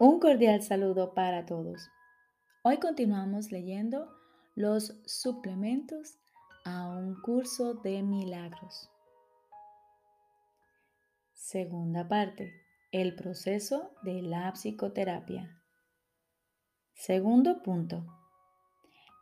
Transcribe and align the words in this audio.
Un 0.00 0.18
cordial 0.18 0.60
saludo 0.60 1.14
para 1.14 1.46
todos. 1.46 1.88
Hoy 2.62 2.78
continuamos 2.78 3.52
leyendo 3.52 4.08
los 4.56 4.92
suplementos 5.06 6.18
a 6.64 6.88
un 6.88 7.14
curso 7.22 7.74
de 7.74 8.02
milagros. 8.02 8.90
Segunda 11.32 12.08
parte, 12.08 12.52
el 12.90 13.14
proceso 13.14 13.94
de 14.02 14.20
la 14.22 14.52
psicoterapia. 14.54 15.62
Segundo 16.94 17.62
punto, 17.62 18.04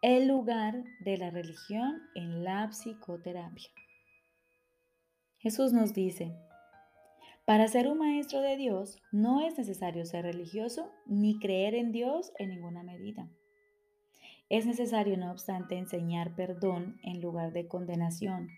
el 0.01 0.27
lugar 0.27 0.85
de 1.01 1.19
la 1.19 1.29
religión 1.29 2.01
en 2.15 2.45
la 2.45 2.71
psicoterapia. 2.71 3.69
Jesús 5.37 5.75
nos 5.75 5.93
dice, 5.93 6.35
para 7.53 7.69
ser 7.69 7.87
un 7.87 7.99
maestro 7.99 8.41
de 8.41 8.57
Dios 8.57 8.99
no 9.13 9.43
es 9.43 9.59
necesario 9.59 10.07
ser 10.07 10.25
religioso 10.25 10.91
ni 11.05 11.39
creer 11.39 11.75
en 11.75 11.93
Dios 11.93 12.33
en 12.39 12.49
ninguna 12.49 12.83
medida. 12.83 13.29
Es 14.49 14.65
necesario, 14.65 15.19
no 15.19 15.31
obstante, 15.31 15.77
enseñar 15.77 16.35
perdón 16.35 16.99
en 17.03 17.21
lugar 17.21 17.53
de 17.53 17.69
condenación. 17.69 18.49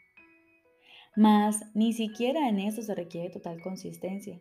Mas 1.16 1.64
ni 1.74 1.92
siquiera 1.92 2.48
en 2.48 2.60
eso 2.60 2.82
se 2.82 2.94
requiere 2.94 3.30
total 3.30 3.60
consistencia, 3.62 4.38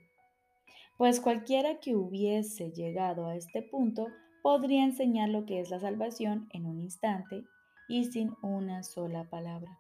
pues 0.99 1.19
cualquiera 1.19 1.79
que 1.79 1.95
hubiese 1.95 2.69
llegado 2.69 3.25
a 3.25 3.35
este 3.35 3.63
punto 3.63 4.09
podría 4.43 4.83
enseñar 4.83 5.29
lo 5.29 5.47
que 5.47 5.61
es 5.61 5.71
la 5.71 5.79
salvación 5.79 6.47
en 6.51 6.67
un 6.67 6.79
instante 6.79 7.43
y 7.89 8.03
sin 8.03 8.35
una 8.43 8.83
sola 8.83 9.27
palabra. 9.31 9.79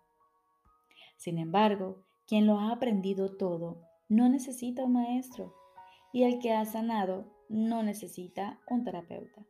Sin 1.15 1.37
embargo, 1.37 2.07
quien 2.25 2.47
lo 2.47 2.59
ha 2.59 2.71
aprendido 2.71 3.37
todo 3.37 3.92
no 4.13 4.29
necesita 4.29 4.83
un 4.83 4.93
maestro 4.93 5.55
y 6.11 6.23
el 6.23 6.37
que 6.39 6.53
ha 6.53 6.63
sanado 6.65 7.25
no 7.49 7.81
necesita 7.81 8.59
un 8.67 8.83
terapeuta. 8.83 9.43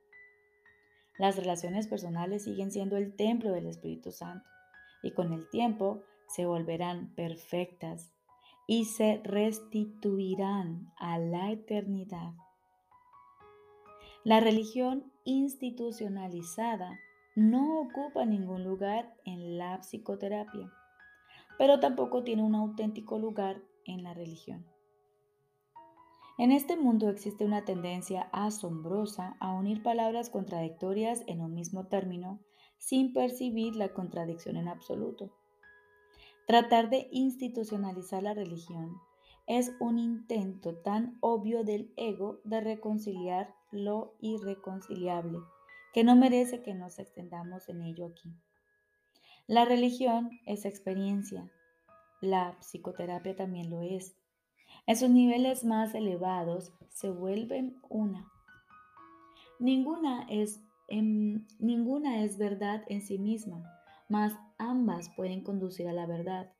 Las 1.17 1.35
relaciones 1.35 1.87
personales 1.87 2.45
siguen 2.45 2.71
siendo 2.71 2.95
el 2.95 3.13
templo 3.15 3.51
del 3.51 3.67
Espíritu 3.67 4.11
Santo 4.11 4.49
y 5.03 5.11
con 5.11 5.33
el 5.33 5.49
tiempo 5.49 6.01
se 6.27 6.45
volverán 6.45 7.13
perfectas 7.13 8.13
y 8.65 8.85
se 8.85 9.19
restituirán 9.25 10.93
a 10.95 11.19
la 11.19 11.51
eternidad. 11.51 12.31
La 14.23 14.39
religión 14.39 15.11
institucionalizada 15.25 16.97
no 17.35 17.81
ocupa 17.81 18.23
ningún 18.25 18.63
lugar 18.63 19.13
en 19.25 19.57
la 19.57 19.81
psicoterapia, 19.81 20.71
pero 21.57 21.81
tampoco 21.81 22.23
tiene 22.23 22.43
un 22.43 22.55
auténtico 22.55 23.19
lugar 23.19 23.61
en 23.85 24.03
la 24.03 24.13
religión. 24.13 24.65
En 26.37 26.51
este 26.51 26.77
mundo 26.77 27.09
existe 27.09 27.45
una 27.45 27.63
tendencia 27.63 28.29
asombrosa 28.31 29.37
a 29.39 29.53
unir 29.53 29.83
palabras 29.83 30.29
contradictorias 30.29 31.23
en 31.27 31.41
un 31.41 31.53
mismo 31.53 31.87
término 31.87 32.39
sin 32.77 33.13
percibir 33.13 33.75
la 33.75 33.93
contradicción 33.93 34.57
en 34.57 34.67
absoluto. 34.67 35.31
Tratar 36.47 36.89
de 36.89 37.07
institucionalizar 37.11 38.23
la 38.23 38.33
religión 38.33 38.97
es 39.45 39.73
un 39.79 39.99
intento 39.99 40.75
tan 40.75 41.17
obvio 41.21 41.63
del 41.63 41.93
ego 41.97 42.39
de 42.43 42.61
reconciliar 42.61 43.53
lo 43.71 44.15
irreconciliable 44.19 45.39
que 45.93 46.03
no 46.03 46.15
merece 46.15 46.63
que 46.63 46.73
nos 46.73 46.97
extendamos 46.97 47.69
en 47.69 47.83
ello 47.83 48.07
aquí. 48.07 48.33
La 49.45 49.63
religión 49.63 50.31
es 50.45 50.65
experiencia, 50.65 51.51
la 52.23 52.57
psicoterapia 52.61 53.35
también 53.35 53.69
lo 53.69 53.81
es. 53.81 54.15
En 54.87 54.95
sus 54.95 55.09
niveles 55.09 55.65
más 55.65 55.93
elevados 55.93 56.73
se 56.89 57.09
vuelven 57.09 57.77
una. 57.89 58.31
Ninguna 59.59 60.25
es, 60.29 60.61
ninguna 60.89 62.23
es 62.23 62.37
verdad 62.37 62.83
en 62.87 63.01
sí 63.01 63.19
misma, 63.19 63.63
mas 64.07 64.33
ambas 64.57 65.09
pueden 65.15 65.43
conducir 65.43 65.87
a 65.87 65.93
la 65.93 66.05
verdad. 66.05 66.53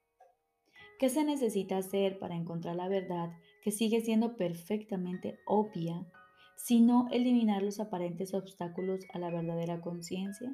¿Qué 0.99 1.09
se 1.09 1.23
necesita 1.23 1.77
hacer 1.77 2.19
para 2.19 2.35
encontrar 2.35 2.75
la 2.75 2.87
verdad 2.87 3.31
que 3.63 3.71
sigue 3.71 4.01
siendo 4.01 4.35
perfectamente 4.35 5.39
obvia, 5.45 6.05
sino 6.57 7.07
eliminar 7.11 7.63
los 7.63 7.79
aparentes 7.79 8.33
obstáculos 8.33 9.05
a 9.13 9.19
la 9.19 9.31
verdadera 9.31 9.81
conciencia? 9.81 10.51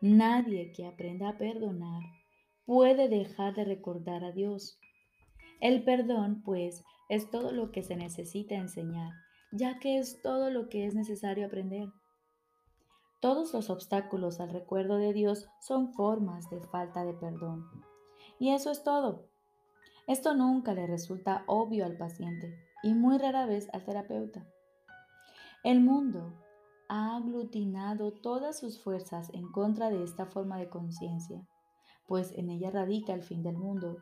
Nadie 0.00 0.72
que 0.72 0.86
aprenda 0.86 1.30
a 1.30 1.38
perdonar 1.38 2.02
puede 2.66 3.08
dejar 3.08 3.54
de 3.54 3.64
recordar 3.64 4.24
a 4.24 4.32
Dios. 4.32 4.78
El 5.60 5.84
perdón, 5.84 6.42
pues, 6.44 6.84
es 7.08 7.30
todo 7.30 7.52
lo 7.52 7.70
que 7.70 7.82
se 7.82 7.96
necesita 7.96 8.54
enseñar, 8.54 9.12
ya 9.52 9.78
que 9.78 9.98
es 9.98 10.22
todo 10.22 10.50
lo 10.50 10.68
que 10.68 10.86
es 10.86 10.94
necesario 10.94 11.46
aprender. 11.46 11.88
Todos 13.20 13.52
los 13.54 13.70
obstáculos 13.70 14.40
al 14.40 14.50
recuerdo 14.50 14.96
de 14.96 15.12
Dios 15.12 15.48
son 15.60 15.92
formas 15.94 16.50
de 16.50 16.60
falta 16.60 17.04
de 17.04 17.14
perdón. 17.14 17.64
Y 18.38 18.50
eso 18.50 18.70
es 18.70 18.82
todo. 18.82 19.28
Esto 20.06 20.34
nunca 20.34 20.74
le 20.74 20.86
resulta 20.86 21.44
obvio 21.46 21.86
al 21.86 21.96
paciente 21.96 22.54
y 22.82 22.92
muy 22.92 23.16
rara 23.16 23.46
vez 23.46 23.68
al 23.72 23.84
terapeuta. 23.84 24.46
El 25.62 25.80
mundo 25.80 26.34
ha 26.88 27.16
aglutinado 27.16 28.12
todas 28.12 28.58
sus 28.58 28.82
fuerzas 28.82 29.30
en 29.32 29.50
contra 29.50 29.88
de 29.88 30.02
esta 30.04 30.26
forma 30.26 30.58
de 30.58 30.68
conciencia 30.68 31.46
pues 32.06 32.32
en 32.32 32.50
ella 32.50 32.70
radica 32.70 33.14
el 33.14 33.22
fin 33.22 33.42
del 33.42 33.56
mundo 33.56 33.96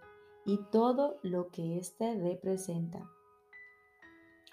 y 0.44 0.58
todo 0.70 1.18
lo 1.22 1.50
que 1.50 1.78
éste 1.78 2.14
representa. 2.16 3.08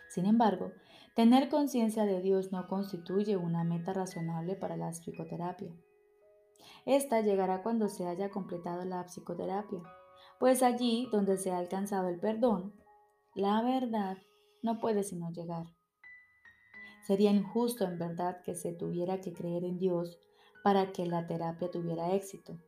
Sin 0.10 0.26
embargo, 0.26 0.72
tener 1.16 1.50
conciencia 1.50 2.06
de 2.06 2.22
Dios 2.22 2.52
no 2.52 2.68
constituye 2.68 3.38
una 3.38 3.64
meta 3.64 3.94
razonable 3.94 4.56
para 4.56 4.78
la 4.78 4.90
psicoterapia. 4.90 5.72
Esta 6.86 7.22
llegará 7.22 7.62
cuando 7.62 7.90
se 7.90 8.08
haya 8.08 8.30
completado 8.30 8.84
la 8.86 9.04
psicoterapia, 9.06 9.82
pues 10.40 10.64
allí 10.64 11.08
donde 11.12 11.38
se 11.38 11.52
ha 11.52 11.58
alcanzado 11.58 12.10
el 12.10 12.20
perdón, 12.20 12.74
la 13.36 13.62
verdad 13.62 14.18
no 14.62 14.80
puede 14.80 15.04
sino 15.04 15.30
llegar. 15.32 15.68
Sería 17.06 17.32
injusto 17.32 17.86
en 17.86 17.98
verdad 17.98 18.42
que 18.44 18.56
se 18.56 18.74
tuviera 18.74 19.20
que 19.22 19.34
creer 19.34 19.64
en 19.64 19.78
Dios 19.78 20.20
para 20.64 20.92
que 20.92 21.06
la 21.06 21.28
terapia 21.28 21.70
tuviera 21.72 22.14
éxito. 22.14 22.60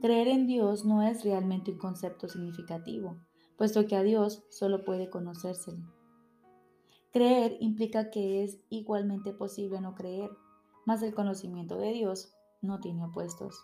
Creer 0.00 0.28
en 0.28 0.46
Dios 0.46 0.86
no 0.86 1.02
es 1.02 1.24
realmente 1.24 1.72
un 1.72 1.78
concepto 1.78 2.26
significativo, 2.26 3.18
puesto 3.58 3.86
que 3.86 3.96
a 3.96 4.02
Dios 4.02 4.42
solo 4.48 4.82
puede 4.82 5.10
conocérsele. 5.10 5.84
Creer 7.12 7.58
implica 7.60 8.10
que 8.10 8.42
es 8.42 8.58
igualmente 8.70 9.34
posible 9.34 9.78
no 9.82 9.94
creer, 9.94 10.30
mas 10.86 11.02
el 11.02 11.14
conocimiento 11.14 11.76
de 11.76 11.92
Dios 11.92 12.32
no 12.62 12.80
tiene 12.80 13.04
opuestos. 13.04 13.62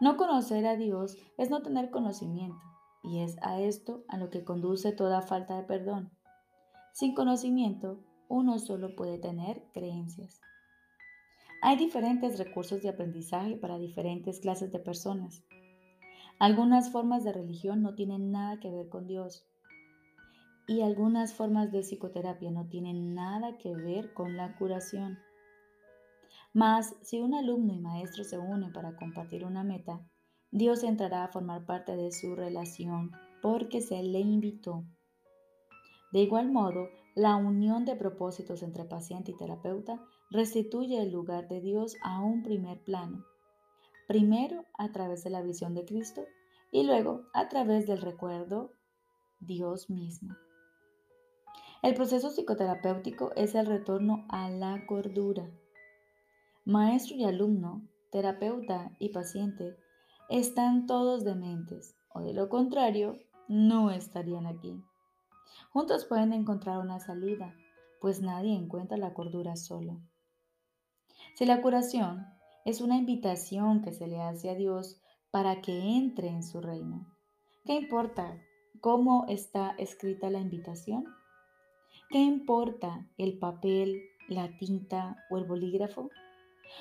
No 0.00 0.16
conocer 0.16 0.66
a 0.66 0.76
Dios 0.76 1.16
es 1.38 1.48
no 1.48 1.62
tener 1.62 1.90
conocimiento, 1.90 2.64
y 3.04 3.20
es 3.20 3.36
a 3.42 3.60
esto 3.60 4.02
a 4.08 4.16
lo 4.16 4.30
que 4.30 4.42
conduce 4.42 4.90
toda 4.90 5.22
falta 5.22 5.54
de 5.54 5.62
perdón. 5.62 6.10
Sin 6.92 7.14
conocimiento, 7.14 8.00
uno 8.28 8.58
solo 8.58 8.96
puede 8.96 9.18
tener 9.18 9.62
creencias. 9.72 10.40
Hay 11.62 11.76
diferentes 11.76 12.38
recursos 12.38 12.80
de 12.80 12.88
aprendizaje 12.88 13.54
para 13.56 13.78
diferentes 13.78 14.40
clases 14.40 14.72
de 14.72 14.78
personas. 14.78 15.44
Algunas 16.38 16.90
formas 16.90 17.22
de 17.22 17.32
religión 17.32 17.82
no 17.82 17.94
tienen 17.94 18.32
nada 18.32 18.58
que 18.60 18.70
ver 18.70 18.88
con 18.88 19.06
Dios 19.06 19.46
y 20.66 20.80
algunas 20.80 21.34
formas 21.34 21.70
de 21.70 21.80
psicoterapia 21.80 22.50
no 22.50 22.66
tienen 22.68 23.14
nada 23.14 23.58
que 23.58 23.74
ver 23.74 24.14
con 24.14 24.38
la 24.38 24.56
curación. 24.56 25.18
Mas 26.54 26.96
si 27.02 27.20
un 27.20 27.34
alumno 27.34 27.74
y 27.74 27.78
maestro 27.78 28.24
se 28.24 28.38
unen 28.38 28.72
para 28.72 28.96
compartir 28.96 29.44
una 29.44 29.62
meta, 29.62 30.00
Dios 30.50 30.82
entrará 30.82 31.24
a 31.24 31.28
formar 31.28 31.66
parte 31.66 31.94
de 31.94 32.10
su 32.10 32.34
relación 32.36 33.12
porque 33.42 33.82
se 33.82 34.02
le 34.02 34.20
invitó. 34.20 34.84
De 36.12 36.20
igual 36.20 36.50
modo, 36.50 36.88
la 37.14 37.36
unión 37.36 37.84
de 37.84 37.96
propósitos 37.96 38.62
entre 38.62 38.84
paciente 38.84 39.32
y 39.32 39.36
terapeuta 39.36 40.00
restituye 40.30 41.02
el 41.02 41.10
lugar 41.10 41.48
de 41.48 41.60
Dios 41.60 41.96
a 42.02 42.20
un 42.20 42.42
primer 42.42 42.82
plano, 42.82 43.24
primero 44.06 44.64
a 44.78 44.92
través 44.92 45.24
de 45.24 45.30
la 45.30 45.42
visión 45.42 45.74
de 45.74 45.84
Cristo 45.84 46.24
y 46.70 46.84
luego 46.84 47.26
a 47.34 47.48
través 47.48 47.86
del 47.86 48.00
recuerdo 48.00 48.72
Dios 49.40 49.90
mismo. 49.90 50.36
El 51.82 51.94
proceso 51.94 52.30
psicoterapéutico 52.30 53.32
es 53.36 53.54
el 53.54 53.66
retorno 53.66 54.26
a 54.28 54.50
la 54.50 54.86
cordura. 54.86 55.50
Maestro 56.64 57.16
y 57.16 57.24
alumno, 57.24 57.82
terapeuta 58.12 58.94
y 58.98 59.08
paciente 59.08 59.76
están 60.28 60.86
todos 60.86 61.24
dementes 61.24 61.96
o 62.12 62.20
de 62.20 62.34
lo 62.34 62.48
contrario 62.48 63.18
no 63.48 63.90
estarían 63.90 64.46
aquí. 64.46 64.80
Juntos 65.72 66.04
pueden 66.04 66.32
encontrar 66.32 66.78
una 66.78 67.00
salida, 67.00 67.54
pues 68.00 68.20
nadie 68.20 68.54
encuentra 68.54 68.96
la 68.96 69.14
cordura 69.14 69.56
solo. 69.56 70.00
Si 71.34 71.46
la 71.46 71.62
curación 71.62 72.26
es 72.64 72.80
una 72.80 72.96
invitación 72.96 73.82
que 73.82 73.92
se 73.92 74.06
le 74.06 74.20
hace 74.20 74.50
a 74.50 74.54
Dios 74.54 75.00
para 75.30 75.60
que 75.62 75.72
entre 75.72 76.28
en 76.28 76.42
su 76.42 76.60
reino, 76.60 77.06
¿qué 77.64 77.74
importa 77.74 78.38
cómo 78.80 79.26
está 79.28 79.74
escrita 79.78 80.30
la 80.30 80.40
invitación? 80.40 81.04
¿Qué 82.10 82.18
importa 82.18 83.06
el 83.16 83.38
papel, 83.38 84.02
la 84.28 84.56
tinta 84.58 85.16
o 85.30 85.38
el 85.38 85.44
bolígrafo? 85.44 86.10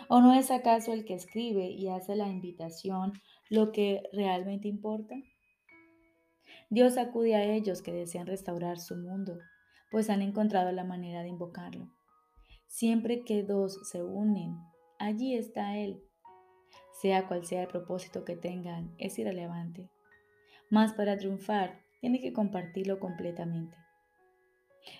¿O 0.07 0.22
no 0.22 0.34
es 0.34 0.51
acaso 0.51 0.94
el 0.94 1.06
que 1.06 1.16
escribe 1.16 1.69
y 1.69 1.90
hace 1.90 2.16
la 2.16 2.28
invitación 2.28 3.13
lo 3.50 3.72
que 3.72 4.04
realmente 4.12 4.68
importa? 4.68 5.16
Dios 6.69 6.98
acude 6.98 7.36
a 7.36 7.44
ellos 7.44 7.81
que 7.81 7.94
desean 7.94 8.28
restaurar 8.28 8.80
su 8.80 8.96
mundo, 8.96 9.38
pues 9.92 10.10
han 10.10 10.22
encontrado 10.22 10.72
la 10.72 10.84
manera 10.84 11.24
de 11.24 11.30
invocarlo. 11.30 11.99
Siempre 12.69 13.24
que 13.25 13.42
dos 13.42 13.80
se 13.89 14.04
unen, 14.04 14.56
allí 15.00 15.36
está 15.36 15.75
Él. 15.75 16.04
Sea 17.01 17.27
cual 17.27 17.44
sea 17.44 17.63
el 17.63 17.68
propósito 17.68 18.24
que 18.24 18.36
tengan, 18.36 18.94
es 19.00 19.18
irrelevante. 19.18 19.89
Mas 20.69 20.94
para 20.94 21.18
triunfar, 21.18 21.81
tiene 22.00 22.21
que 22.21 22.31
compartirlo 22.31 23.00
completamente. 23.00 23.75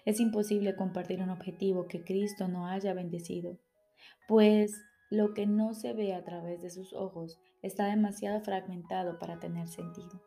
Es 0.04 0.20
imposible 0.20 0.76
compartir 0.76 1.22
un 1.22 1.30
objetivo 1.30 1.88
que 1.88 2.04
Cristo 2.04 2.48
no 2.48 2.66
haya 2.66 2.96
bendecido, 2.96 3.60
pues 4.28 4.84
lo 5.12 5.36
que 5.36 5.46
no 5.46 5.76
se 5.76 5.94
ve 5.94 6.16
a 6.16 6.24
través 6.24 6.64
de 6.64 6.72
sus 6.72 6.92
ojos 6.92 7.40
está 7.62 7.86
demasiado 7.86 8.42
fragmentado 8.42 9.20
para 9.20 9.40
tener 9.40 9.68
sentido. 9.68 10.24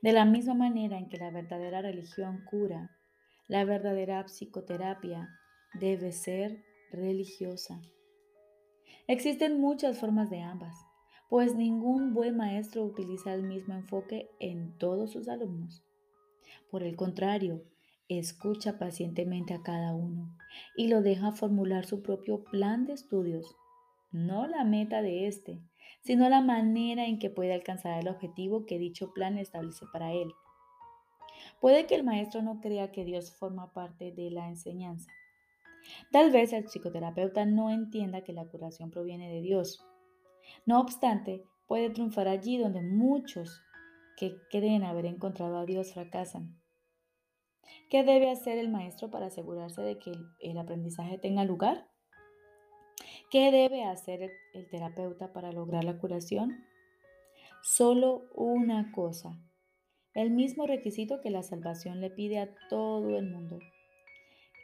De 0.00 0.12
la 0.12 0.24
misma 0.24 0.54
manera 0.54 0.96
en 0.96 1.08
que 1.08 1.18
la 1.18 1.32
verdadera 1.32 1.82
religión 1.82 2.44
cura, 2.48 2.96
la 3.48 3.64
verdadera 3.64 4.24
psicoterapia 4.26 5.28
debe 5.74 6.12
ser 6.12 6.64
religiosa. 6.90 7.80
Existen 9.06 9.60
muchas 9.60 9.98
formas 9.98 10.30
de 10.30 10.40
ambas, 10.40 10.74
pues 11.28 11.54
ningún 11.54 12.14
buen 12.14 12.36
maestro 12.36 12.84
utiliza 12.84 13.34
el 13.34 13.42
mismo 13.42 13.74
enfoque 13.74 14.30
en 14.40 14.76
todos 14.78 15.12
sus 15.12 15.28
alumnos. 15.28 15.84
Por 16.70 16.82
el 16.82 16.96
contrario, 16.96 17.62
escucha 18.08 18.78
pacientemente 18.78 19.54
a 19.54 19.62
cada 19.62 19.94
uno 19.94 20.34
y 20.76 20.88
lo 20.88 21.02
deja 21.02 21.32
formular 21.32 21.84
su 21.84 22.02
propio 22.02 22.44
plan 22.44 22.86
de 22.86 22.94
estudios, 22.94 23.56
no 24.10 24.46
la 24.46 24.64
meta 24.64 25.02
de 25.02 25.26
éste, 25.26 25.60
sino 26.00 26.28
la 26.28 26.40
manera 26.40 27.06
en 27.06 27.18
que 27.18 27.30
puede 27.30 27.52
alcanzar 27.52 28.00
el 28.00 28.08
objetivo 28.08 28.64
que 28.64 28.78
dicho 28.78 29.12
plan 29.12 29.38
establece 29.38 29.86
para 29.92 30.12
él. 30.12 30.32
Puede 31.60 31.86
que 31.86 31.94
el 31.94 32.04
maestro 32.04 32.42
no 32.42 32.60
crea 32.60 32.92
que 32.92 33.04
Dios 33.04 33.34
forma 33.36 33.72
parte 33.72 34.12
de 34.12 34.30
la 34.30 34.48
enseñanza. 34.48 35.10
Tal 36.12 36.30
vez 36.30 36.52
el 36.52 36.64
psicoterapeuta 36.64 37.44
no 37.44 37.70
entienda 37.70 38.22
que 38.22 38.32
la 38.32 38.46
curación 38.46 38.90
proviene 38.90 39.30
de 39.30 39.40
Dios. 39.40 39.84
No 40.66 40.80
obstante, 40.80 41.44
puede 41.66 41.90
triunfar 41.90 42.28
allí 42.28 42.58
donde 42.58 42.82
muchos 42.82 43.62
que 44.16 44.36
creen 44.50 44.84
haber 44.84 45.06
encontrado 45.06 45.58
a 45.58 45.66
Dios 45.66 45.92
fracasan. 45.92 46.60
¿Qué 47.90 48.02
debe 48.02 48.30
hacer 48.30 48.58
el 48.58 48.70
maestro 48.70 49.10
para 49.10 49.26
asegurarse 49.26 49.82
de 49.82 49.98
que 49.98 50.12
el, 50.40 50.58
aprendizaje 50.58 51.18
tenga 51.18 51.44
lugar? 51.44 51.88
¿Qué 53.30 53.50
debe 53.50 53.84
hacer 53.84 54.30
el 54.54 54.68
terapeuta 54.70 55.32
para 55.32 55.52
lograr 55.52 55.84
la 55.84 55.98
curación? 55.98 56.64
Solo 57.62 58.28
una 58.34 58.92
cosa, 58.92 59.38
el 60.14 60.30
mismo 60.30 60.66
requisito 60.66 61.20
que 61.20 61.30
la 61.30 61.42
salvación 61.42 62.00
le 62.00 62.10
pide 62.10 62.38
a 62.38 62.54
todo 62.68 63.16
el 63.16 63.30
mundo. 63.30 63.58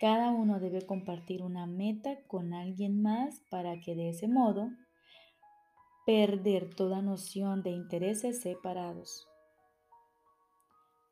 Cada 0.00 0.30
uno 0.30 0.60
debe 0.60 0.86
compartir 0.86 1.42
una 1.42 1.66
meta 1.66 2.22
con 2.26 2.52
alguien 2.52 3.02
más 3.02 3.40
para 3.50 3.80
que 3.80 3.94
de 3.94 4.10
ese 4.10 4.28
modo 4.28 4.70
perder 6.04 6.74
toda 6.74 7.00
noción 7.00 7.62
de 7.62 7.70
intereses 7.70 8.42
separados. 8.42 9.26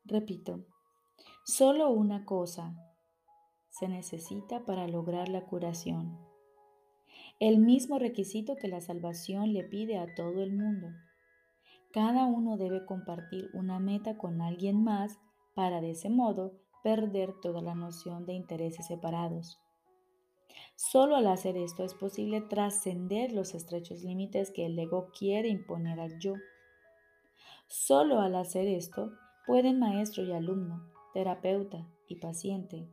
Repito, 0.05 0.65
Solo 1.45 1.89
una 1.89 2.23
cosa 2.23 2.73
se 3.69 3.89
necesita 3.89 4.63
para 4.63 4.87
lograr 4.87 5.27
la 5.27 5.41
curación. 5.45 6.17
El 7.41 7.57
mismo 7.57 7.99
requisito 7.99 8.55
que 8.55 8.69
la 8.69 8.79
salvación 8.79 9.51
le 9.51 9.65
pide 9.65 9.97
a 9.97 10.15
todo 10.15 10.41
el 10.41 10.53
mundo. 10.53 10.87
Cada 11.91 12.27
uno 12.27 12.55
debe 12.55 12.85
compartir 12.85 13.49
una 13.53 13.79
meta 13.79 14.17
con 14.17 14.41
alguien 14.41 14.85
más 14.85 15.19
para 15.53 15.81
de 15.81 15.91
ese 15.91 16.09
modo 16.09 16.53
perder 16.83 17.33
toda 17.41 17.61
la 17.61 17.75
noción 17.75 18.25
de 18.25 18.33
intereses 18.33 18.87
separados. 18.87 19.59
Solo 20.75 21.15
al 21.15 21.27
hacer 21.27 21.57
esto 21.57 21.83
es 21.83 21.93
posible 21.93 22.41
trascender 22.41 23.31
los 23.31 23.55
estrechos 23.55 24.03
límites 24.03 24.51
que 24.51 24.65
el 24.65 24.77
ego 24.77 25.09
quiere 25.17 25.49
imponer 25.49 25.99
al 25.99 26.19
yo. 26.19 26.33
Solo 27.67 28.19
al 28.19 28.35
hacer 28.35 28.67
esto 28.67 29.11
pueden 29.47 29.79
maestro 29.79 30.23
y 30.23 30.31
alumno 30.31 30.93
terapeuta 31.13 31.87
y 32.07 32.15
paciente, 32.15 32.89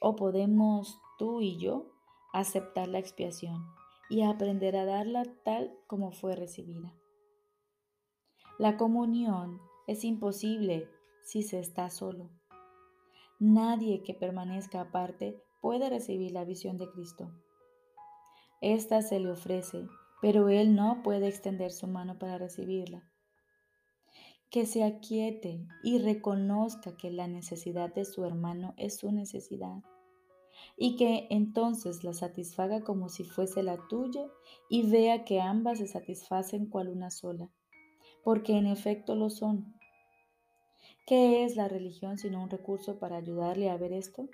o 0.00 0.16
podemos 0.16 0.98
tú 1.18 1.40
y 1.40 1.58
yo 1.58 1.92
aceptar 2.32 2.88
la 2.88 3.00
expiación 3.00 3.66
y 4.08 4.22
aprender 4.22 4.76
a 4.76 4.84
darla 4.84 5.24
tal 5.44 5.76
como 5.86 6.12
fue 6.12 6.36
recibida. 6.36 6.94
La 8.58 8.76
comunión 8.76 9.60
es 9.86 10.04
imposible 10.04 10.88
si 11.22 11.42
se 11.42 11.58
está 11.58 11.90
solo. 11.90 12.30
Nadie 13.40 14.04
que 14.04 14.14
permanezca 14.14 14.82
aparte 14.82 15.42
puede 15.60 15.90
recibir 15.90 16.30
la 16.30 16.44
visión 16.44 16.76
de 16.76 16.88
Cristo. 16.88 17.32
Esta 18.60 19.02
se 19.02 19.18
le 19.18 19.32
ofrece, 19.32 19.88
pero 20.22 20.48
Él 20.48 20.76
no 20.76 21.02
puede 21.02 21.26
extender 21.26 21.72
su 21.72 21.88
mano 21.88 22.18
para 22.18 22.38
recibirla 22.38 23.10
que 24.50 24.66
se 24.66 24.82
aquiete 24.82 25.64
y 25.84 25.98
reconozca 25.98 26.96
que 26.96 27.10
la 27.10 27.28
necesidad 27.28 27.94
de 27.94 28.04
su 28.04 28.24
hermano 28.24 28.74
es 28.76 28.98
su 28.98 29.12
necesidad 29.12 29.82
y 30.76 30.96
que 30.96 31.28
entonces 31.30 32.02
la 32.02 32.12
satisfaga 32.12 32.82
como 32.82 33.08
si 33.08 33.22
fuese 33.24 33.62
la 33.62 33.78
tuya 33.88 34.26
y 34.68 34.90
vea 34.90 35.24
que 35.24 35.40
ambas 35.40 35.78
se 35.78 35.86
satisfacen 35.86 36.66
cual 36.66 36.88
una 36.88 37.10
sola, 37.10 37.48
porque 38.24 38.58
en 38.58 38.66
efecto 38.66 39.14
lo 39.14 39.30
son. 39.30 39.79
¿Qué 41.10 41.42
es 41.42 41.56
la 41.56 41.66
religión 41.66 42.18
sino 42.18 42.40
un 42.40 42.50
recurso 42.50 43.00
para 43.00 43.16
ayudarle 43.16 43.68
a 43.68 43.76
ver 43.76 43.92
esto? 43.92 44.28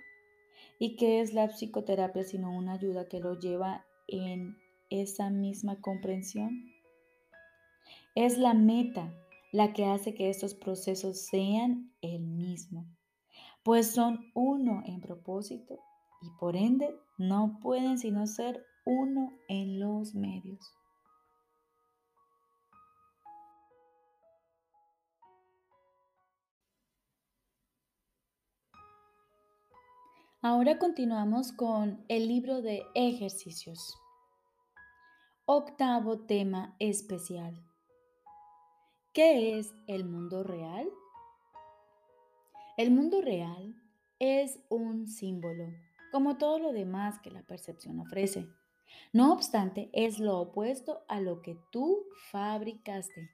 ¿Y 0.79 0.97
qué 0.97 1.23
es 1.23 1.33
la 1.33 1.49
psicoterapia 1.49 2.23
sino 2.23 2.55
una 2.55 2.75
ayuda 2.75 3.09
que 3.09 3.19
lo 3.19 3.41
lleva 3.41 3.87
en 4.09 4.59
esa 4.91 5.31
misma 5.31 5.81
comprensión? 5.81 6.71
Es 8.15 8.37
la 8.37 8.53
meta 8.53 9.11
la 9.53 9.73
que 9.73 9.87
hace 9.87 10.15
que 10.15 10.29
estos 10.29 10.53
procesos 10.53 11.19
sean 11.19 11.95
el 12.03 12.27
mismo, 12.27 12.85
pues 13.63 13.93
son 13.93 14.31
uno 14.35 14.83
en 14.85 15.01
propósito 15.01 15.79
y 16.21 16.29
por 16.39 16.57
ende 16.57 16.95
no 17.17 17.59
pueden 17.63 17.97
sino 17.97 18.27
ser 18.27 18.67
uno 18.85 19.33
en 19.49 19.81
los 19.81 20.15
medios. 20.15 20.75
Ahora 30.49 30.79
continuamos 30.79 31.51
con 31.51 32.05
el 32.07 32.29
libro 32.29 32.63
de 32.63 32.85
ejercicios. 32.95 33.99
Octavo 35.45 36.21
tema 36.21 36.77
especial. 36.79 37.61
¿Qué 39.13 39.59
es 39.59 39.75
el 39.89 40.05
mundo 40.05 40.45
real? 40.45 40.89
El 42.77 42.93
mundo 42.93 43.23
real 43.23 43.75
es 44.21 44.61
un 44.69 45.09
símbolo, 45.09 45.67
como 46.13 46.39
todo 46.39 46.61
lo 46.61 46.73
demás 46.73 47.19
que 47.19 47.33
la 47.33 47.43
percepción 47.43 47.99
ofrece. 47.99 48.47
No 49.13 49.33
obstante, 49.33 49.91
es 49.93 50.21
lo 50.21 50.39
opuesto 50.39 51.03
a 51.09 51.21
lo 51.21 51.43
que 51.43 51.59
tú 51.73 52.05
fabricaste. 52.31 53.31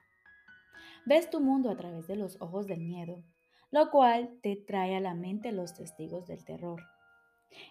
Ves 1.05 1.29
tu 1.29 1.41
mundo 1.41 1.69
a 1.69 1.77
través 1.77 2.07
de 2.07 2.15
los 2.15 2.41
ojos 2.41 2.65
del 2.65 2.79
miedo, 2.79 3.23
lo 3.69 3.91
cual 3.91 4.39
te 4.41 4.55
trae 4.55 4.95
a 4.95 4.99
la 4.99 5.13
mente 5.13 5.51
los 5.51 5.75
testigos 5.75 6.25
del 6.25 6.43
terror. 6.43 6.81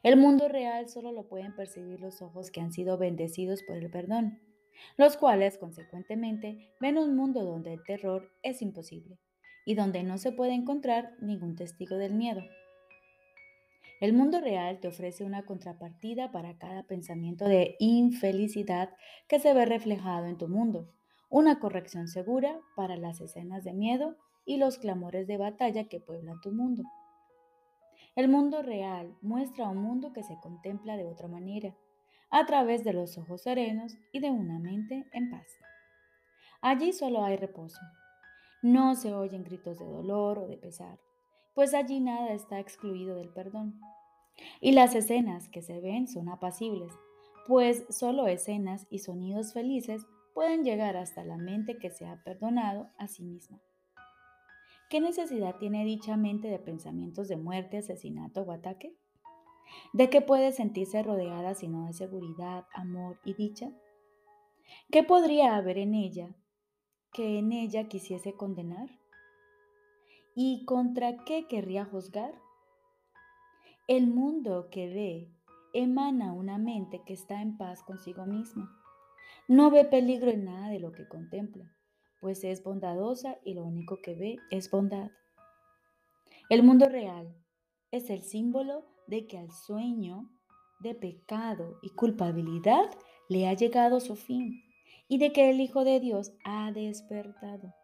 El 0.03 0.17
mundo 0.17 0.49
real 0.49 0.89
solo 0.89 1.13
lo 1.13 1.29
pueden 1.29 1.55
percibir 1.55 2.01
los 2.01 2.23
ojos 2.23 2.51
que 2.51 2.61
han 2.61 2.73
sido 2.73 2.99
bendecidos 2.99 3.63
por 3.63 3.77
el 3.77 3.91
perdón 3.91 4.41
los 4.97 5.17
cuales, 5.17 5.59
consecuentemente, 5.59 6.71
ven 6.81 6.99
un 6.99 7.17
mundo 7.17 7.45
donde 7.45 7.75
el 7.75 7.83
terror 7.85 8.31
es 8.43 8.63
imposible 8.63 9.19
y 9.65 9.75
donde 9.75 10.03
no 10.03 10.19
se 10.19 10.33
puede 10.33 10.55
encontrar 10.55 11.13
ningún 11.21 11.57
testigo 11.57 11.97
del 11.97 12.15
miedo. 12.15 12.43
El 14.01 14.13
mundo 14.13 14.41
real 14.41 14.81
te 14.81 14.89
ofrece 14.89 15.23
una 15.23 15.45
contrapartida 15.45 16.33
para 16.33 16.59
cada 16.59 16.83
pensamiento 16.83 17.45
de 17.45 17.77
infelicidad 17.79 18.91
que 19.29 19.39
se 19.39 19.55
ve 19.55 19.65
reflejado 19.65 20.27
en 20.27 20.39
tu 20.39 20.49
mundo, 20.49 20.93
una 21.31 21.61
corrección 21.61 22.09
segura 22.09 22.61
para 22.75 22.97
las 22.97 23.21
escenas 23.21 23.63
de 23.63 23.73
miedo 23.73 24.17
y 24.45 24.57
los 24.57 24.79
clamores 24.79 25.29
de 25.29 25.37
batalla 25.37 25.85
que 25.85 26.01
pueblan 26.01 26.41
tu 26.41 26.51
mundo. 26.51 26.83
El 28.15 28.29
mundo 28.29 28.61
real 28.63 29.17
muestra 29.23 29.69
un 29.69 29.79
mundo 29.79 30.13
que 30.13 30.23
se 30.23 30.39
contempla 30.39 30.97
de 30.99 31.07
otra 31.07 31.29
manera, 31.29 31.75
a 32.31 32.45
través 32.45 32.85
de 32.85 32.93
los 32.93 33.17
ojos 33.17 33.43
serenos 33.43 33.97
y 34.13 34.21
de 34.21 34.31
una 34.31 34.59
mente 34.59 35.07
en 35.13 35.31
paz. 35.31 35.47
Allí 36.61 36.93
solo 36.93 37.25
hay 37.25 37.37
reposo. 37.37 37.81
No 38.63 38.95
se 38.95 39.15
oyen 39.15 39.45
gritos 39.45 39.79
de 39.79 39.87
dolor 39.87 40.39
o 40.39 40.47
de 40.47 40.57
pesar, 40.57 40.99
pues 41.55 41.75
allí 41.75 42.01
nada 42.01 42.33
está 42.33 42.61
excluido 42.61 43.17
del 43.17 43.31
perdón. 43.31 43.81
Y 44.61 44.73
las 44.73 44.95
escenas 44.95 45.49
que 45.49 45.63
se 45.63 45.81
ven 45.81 46.07
son 46.07 46.29
apacibles, 46.29 46.93
pues 47.47 47.85
solo 47.89 48.27
escenas 48.27 48.87
y 48.91 49.01
sonidos 49.01 49.53
felices 49.53 50.07
pueden 50.35 50.65
llegar 50.65 50.97
hasta 50.97 51.25
la 51.25 51.37
mente 51.37 51.79
que 51.79 51.91
se 51.91 52.07
ha 52.07 52.23
perdonado 52.25 52.89
a 52.99 53.09
sí 53.09 53.25
misma. 53.25 53.61
¿Qué 54.93 55.01
necesidad 55.01 55.57
tiene 55.57 55.87
dicha 55.87 56.19
mente 56.19 56.49
de 56.49 56.59
pensamientos 56.59 57.27
de 57.27 57.39
muerte, 57.39 57.79
asesinato 57.79 58.43
o 58.43 58.53
ataque? 58.53 58.95
¿De 59.95 60.11
qué 60.11 60.21
puede 60.21 60.53
sentirse 60.53 61.03
rodeada 61.03 61.55
sino 61.55 61.87
de 61.87 61.95
seguridad, 61.95 62.67
amor 62.75 63.19
y 63.25 63.33
dicha? 63.33 63.73
¿Qué 64.91 65.03
podría 65.03 65.57
haber 65.57 65.79
en 65.79 65.95
ella 65.95 66.37
que 67.11 67.39
en 67.39 67.53
ella 67.53 67.89
quisiese 67.89 68.35
condenar? 68.35 68.91
¿Y 70.35 70.67
contra 70.67 71.25
qué 71.25 71.47
querría 71.49 71.87
juzgar? 71.87 72.35
El 73.89 74.09
mundo 74.09 74.69
que 74.71 74.89
ve 74.89 75.33
emana 75.73 76.35
una 76.35 76.59
mente 76.59 77.01
que 77.07 77.15
está 77.15 77.41
en 77.41 77.57
paz 77.57 77.83
consigo 77.83 78.27
misma. 78.27 78.71
No 79.49 79.71
ve 79.71 79.87
peligro 79.87 80.31
en 80.31 80.45
nada 80.45 80.69
de 80.69 80.81
lo 80.81 80.93
que 80.93 81.09
contempla, 81.09 81.75
pues 82.23 82.45
es 82.45 82.63
bondadosa 82.63 83.39
y 83.45 83.55
lo 83.55 83.65
único 83.65 84.01
que 84.01 84.15
ve 84.15 84.39
es 84.53 84.71
bondad. 84.71 85.11
El 86.49 86.63
mundo 86.63 86.89
real 86.89 87.35
es 87.91 88.11
el 88.11 88.23
símbolo 88.23 88.87
de 89.09 89.27
que 89.27 89.39
al 89.39 89.51
sueño 89.51 90.31
de 90.79 90.95
pecado 90.95 91.81
y 91.83 91.91
culpabilidad 91.91 92.89
le 93.29 93.49
ha 93.49 93.55
llegado 93.55 93.99
su 93.99 94.15
fin 94.15 94.63
y 95.09 95.19
de 95.19 95.33
que 95.33 95.51
el 95.51 95.61
Hijo 95.61 95.85
de 95.85 95.99
Dios 95.99 96.33
ha 96.45 96.71
despertado. 96.71 97.75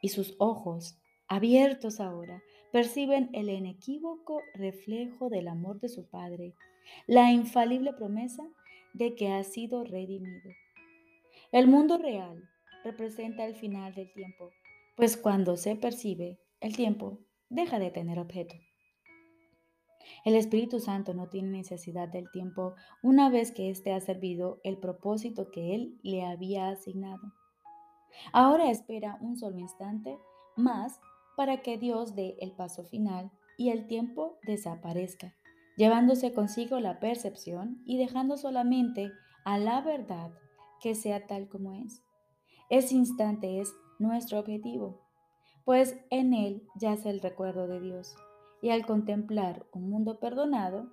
Y 0.00 0.08
sus 0.08 0.36
ojos, 0.38 0.98
abiertos 1.28 2.00
ahora, 2.00 2.42
perciben 2.72 3.28
el 3.34 3.50
inequívoco 3.50 4.40
reflejo 4.54 5.28
del 5.28 5.48
amor 5.48 5.80
de 5.80 5.90
su 5.90 6.08
Padre, 6.08 6.54
la 7.06 7.30
infalible 7.30 7.92
promesa 7.92 8.42
de 8.94 9.14
que 9.14 9.28
ha 9.32 9.44
sido 9.44 9.84
redimido. 9.84 10.50
El 11.52 11.68
mundo 11.68 11.98
real 11.98 12.49
representa 12.84 13.44
el 13.44 13.54
final 13.54 13.94
del 13.94 14.12
tiempo, 14.12 14.50
pues 14.96 15.16
cuando 15.16 15.56
se 15.56 15.76
percibe, 15.76 16.38
el 16.60 16.76
tiempo 16.76 17.18
deja 17.48 17.78
de 17.78 17.90
tener 17.90 18.18
objeto. 18.18 18.54
El 20.24 20.34
Espíritu 20.34 20.80
Santo 20.80 21.14
no 21.14 21.28
tiene 21.28 21.50
necesidad 21.50 22.08
del 22.08 22.30
tiempo 22.30 22.74
una 23.02 23.30
vez 23.30 23.52
que 23.52 23.70
éste 23.70 23.92
ha 23.92 24.00
servido 24.00 24.60
el 24.64 24.78
propósito 24.78 25.50
que 25.50 25.74
Él 25.74 25.98
le 26.02 26.24
había 26.24 26.68
asignado. 26.68 27.32
Ahora 28.32 28.70
espera 28.70 29.18
un 29.20 29.36
solo 29.36 29.58
instante 29.58 30.18
más 30.56 31.00
para 31.36 31.62
que 31.62 31.78
Dios 31.78 32.14
dé 32.14 32.36
el 32.40 32.52
paso 32.52 32.84
final 32.84 33.30
y 33.56 33.70
el 33.70 33.86
tiempo 33.86 34.38
desaparezca, 34.42 35.34
llevándose 35.76 36.34
consigo 36.34 36.80
la 36.80 37.00
percepción 37.00 37.82
y 37.86 37.98
dejando 37.98 38.36
solamente 38.36 39.12
a 39.44 39.58
la 39.58 39.80
verdad 39.80 40.30
que 40.80 40.94
sea 40.94 41.26
tal 41.26 41.48
como 41.48 41.74
es. 41.74 42.02
Ese 42.70 42.94
instante 42.94 43.60
es 43.60 43.74
nuestro 43.98 44.38
objetivo, 44.38 45.02
pues 45.64 45.96
en 46.10 46.32
él 46.32 46.62
yace 46.76 47.10
el 47.10 47.20
recuerdo 47.20 47.66
de 47.66 47.80
Dios 47.80 48.14
y 48.62 48.70
al 48.70 48.86
contemplar 48.86 49.66
un 49.72 49.90
mundo 49.90 50.18
perdonado, 50.18 50.90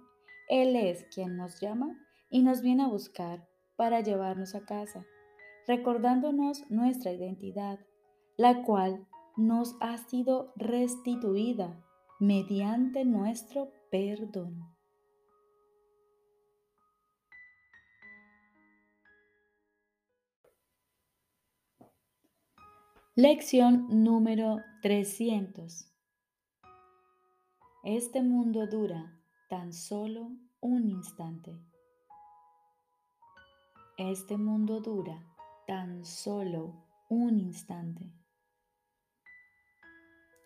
Él 0.49 0.75
es 0.75 1.05
quien 1.13 1.37
nos 1.37 1.59
llama 1.59 1.97
y 2.29 2.41
nos 2.41 2.61
viene 2.61 2.83
a 2.83 2.87
buscar 2.87 3.47
para 3.75 4.01
llevarnos 4.01 4.55
a 4.55 4.65
casa, 4.65 5.05
recordándonos 5.67 6.69
nuestra 6.69 7.11
identidad, 7.11 7.79
la 8.37 8.63
cual 8.63 9.05
nos 9.35 9.75
ha 9.81 9.97
sido 9.97 10.53
restituida 10.55 11.83
mediante 12.19 13.05
nuestro 13.05 13.71
perdón. 13.91 14.76
Lección 23.19 23.87
número 24.03 24.57
300. 24.83 25.91
Este 27.83 28.21
mundo 28.21 28.67
dura 28.67 29.19
tan 29.49 29.73
solo 29.73 30.29
un 30.59 30.87
instante. 30.87 31.57
Este 33.97 34.37
mundo 34.37 34.81
dura 34.81 35.19
tan 35.65 36.05
solo 36.05 36.75
un 37.09 37.39
instante. 37.39 38.13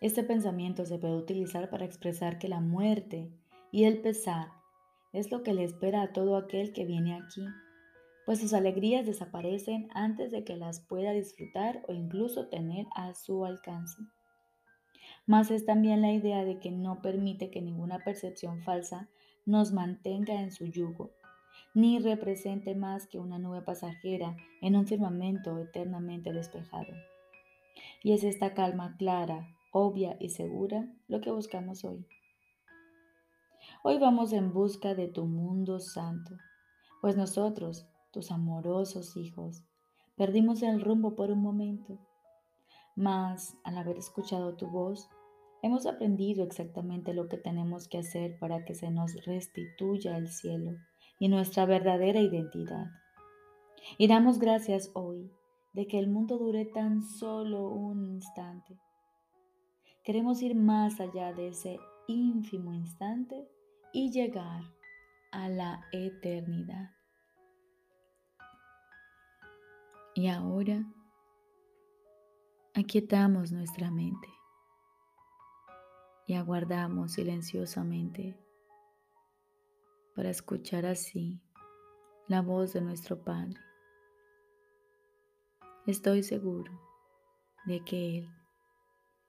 Este 0.00 0.24
pensamiento 0.24 0.86
se 0.86 0.96
puede 0.96 1.16
utilizar 1.16 1.68
para 1.68 1.84
expresar 1.84 2.38
que 2.38 2.48
la 2.48 2.60
muerte 2.60 3.38
y 3.70 3.84
el 3.84 4.00
pesar 4.00 4.48
es 5.12 5.30
lo 5.30 5.42
que 5.42 5.52
le 5.52 5.64
espera 5.64 6.00
a 6.00 6.14
todo 6.14 6.38
aquel 6.38 6.72
que 6.72 6.86
viene 6.86 7.16
aquí, 7.16 7.44
pues 8.32 8.40
sus 8.40 8.54
alegrías 8.54 9.04
desaparecen 9.04 9.90
antes 9.92 10.30
de 10.30 10.42
que 10.42 10.56
las 10.56 10.80
pueda 10.80 11.12
disfrutar 11.12 11.84
o 11.86 11.92
incluso 11.92 12.46
tener 12.48 12.86
a 12.94 13.12
su 13.12 13.44
alcance 13.44 13.98
mas 15.26 15.50
es 15.50 15.66
también 15.66 16.00
la 16.00 16.12
idea 16.12 16.42
de 16.42 16.58
que 16.58 16.70
no 16.70 17.02
permite 17.02 17.50
que 17.50 17.60
ninguna 17.60 17.98
percepción 17.98 18.62
falsa 18.62 19.10
nos 19.44 19.72
mantenga 19.72 20.40
en 20.40 20.50
su 20.50 20.64
yugo, 20.64 21.10
ni 21.74 21.98
represente 21.98 22.74
más 22.74 23.06
que 23.06 23.18
una 23.18 23.38
nube 23.38 23.60
pasajera 23.60 24.34
en 24.62 24.76
un 24.76 24.86
firmamento 24.86 25.58
eternamente 25.58 26.32
despejado. 26.32 26.94
Y 28.02 28.12
es 28.12 28.24
esta 28.24 28.54
calma 28.54 28.96
clara, 28.96 29.46
obvia 29.72 30.16
y 30.20 30.30
segura 30.30 30.88
lo 31.06 31.20
que 31.20 31.30
buscamos 31.30 31.84
hoy. 31.84 32.06
Hoy 33.82 33.98
vamos 33.98 34.32
en 34.32 34.54
busca 34.54 34.94
de 34.94 35.08
tu 35.08 35.26
mundo 35.26 35.80
santo, 35.80 36.36
pues 37.02 37.14
nosotros, 37.16 37.86
tus 38.12 38.30
amorosos 38.30 39.16
hijos, 39.16 39.64
perdimos 40.16 40.62
el 40.62 40.80
rumbo 40.80 41.16
por 41.16 41.30
un 41.30 41.42
momento 41.42 41.98
mas 42.94 43.56
al 43.64 43.78
haber 43.78 43.98
escuchado 43.98 44.54
tu 44.56 44.66
voz, 44.66 45.08
hemos 45.62 45.86
aprendido 45.86 46.44
exactamente 46.44 47.14
lo 47.14 47.28
que 47.28 47.38
tenemos 47.38 47.88
que 47.88 47.98
hacer 47.98 48.38
para 48.38 48.64
que 48.64 48.74
se 48.74 48.90
nos 48.90 49.24
restituya 49.24 50.16
el 50.16 50.28
cielo 50.28 50.72
y 51.18 51.28
nuestra 51.28 51.66
verdadera 51.66 52.20
identidad. 52.20 52.86
Y 53.98 54.08
damos 54.08 54.38
gracias 54.38 54.90
hoy 54.94 55.30
de 55.72 55.86
que 55.86 55.98
el 55.98 56.08
mundo 56.08 56.38
dure 56.38 56.66
tan 56.66 57.02
solo 57.02 57.68
un 57.68 58.06
instante. 58.06 58.78
Queremos 60.04 60.42
ir 60.42 60.54
más 60.54 61.00
allá 61.00 61.32
de 61.32 61.48
ese 61.48 61.78
ínfimo 62.08 62.74
instante 62.74 63.48
y 63.92 64.10
llegar 64.10 64.62
a 65.30 65.48
la 65.48 65.80
eternidad. 65.92 66.90
Y 70.14 70.28
ahora 70.28 70.84
Aquietamos 72.74 73.52
nuestra 73.52 73.90
mente 73.90 74.28
y 76.26 76.32
aguardamos 76.32 77.12
silenciosamente 77.12 78.34
para 80.16 80.30
escuchar 80.30 80.86
así 80.86 81.42
la 82.28 82.40
voz 82.40 82.72
de 82.72 82.80
nuestro 82.80 83.22
Padre. 83.22 83.60
Estoy 85.86 86.22
seguro 86.22 86.72
de 87.66 87.84
que 87.84 88.20
Él 88.20 88.30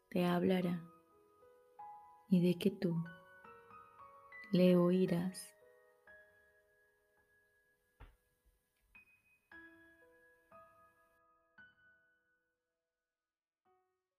te 0.10 0.24
hablará 0.24 0.82
y 2.30 2.40
de 2.40 2.58
que 2.58 2.72
tú 2.72 2.96
le 4.54 4.78
oirás. 4.78 5.53